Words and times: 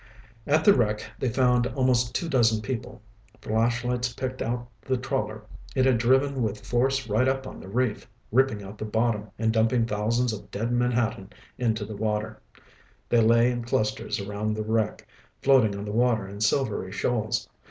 At 0.47 0.65
the 0.65 0.73
wreck 0.73 1.05
they 1.19 1.29
found 1.29 1.67
almost 1.67 2.15
two 2.15 2.27
dozen 2.27 2.63
people. 2.63 3.03
Flashlights 3.39 4.11
picked 4.13 4.41
out 4.41 4.67
the 4.81 4.97
trawler. 4.97 5.43
It 5.75 5.85
had 5.85 5.99
driven 5.99 6.41
with 6.41 6.65
force 6.65 7.07
right 7.07 7.27
up 7.27 7.45
on 7.45 7.59
the 7.59 7.67
reef, 7.67 8.09
ripping 8.31 8.63
out 8.63 8.79
the 8.79 8.85
bottom 8.85 9.29
and 9.37 9.53
dumping 9.53 9.85
thousands 9.85 10.33
of 10.33 10.49
dead 10.49 10.71
menhaden 10.71 11.29
into 11.59 11.85
the 11.85 11.95
water. 11.95 12.41
They 13.09 13.21
lay 13.21 13.51
in 13.51 13.63
clusters 13.63 14.19
around 14.19 14.55
the 14.55 14.63
wreck, 14.63 15.05
floating 15.43 15.75
on 15.77 15.85
the 15.85 15.91
water 15.91 16.27
in 16.27 16.41
silvery 16.41 16.91
shoals. 16.91 17.47